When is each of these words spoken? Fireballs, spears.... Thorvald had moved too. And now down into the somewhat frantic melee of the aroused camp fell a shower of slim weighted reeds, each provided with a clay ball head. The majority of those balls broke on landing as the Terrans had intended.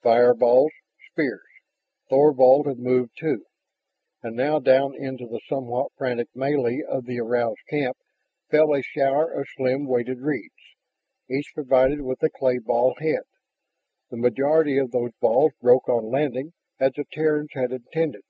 Fireballs, 0.00 0.70
spears.... 1.10 1.42
Thorvald 2.08 2.68
had 2.68 2.78
moved 2.78 3.18
too. 3.18 3.46
And 4.22 4.36
now 4.36 4.60
down 4.60 4.94
into 4.94 5.26
the 5.26 5.40
somewhat 5.48 5.90
frantic 5.98 6.28
melee 6.36 6.82
of 6.86 7.04
the 7.04 7.18
aroused 7.18 7.66
camp 7.68 7.96
fell 8.48 8.76
a 8.76 8.80
shower 8.82 9.28
of 9.32 9.48
slim 9.56 9.86
weighted 9.88 10.20
reeds, 10.20 10.54
each 11.28 11.50
provided 11.52 12.00
with 12.02 12.22
a 12.22 12.30
clay 12.30 12.60
ball 12.60 12.94
head. 13.00 13.24
The 14.08 14.18
majority 14.18 14.78
of 14.78 14.92
those 14.92 15.14
balls 15.20 15.50
broke 15.60 15.88
on 15.88 16.12
landing 16.12 16.52
as 16.78 16.92
the 16.92 17.04
Terrans 17.10 17.50
had 17.54 17.72
intended. 17.72 18.22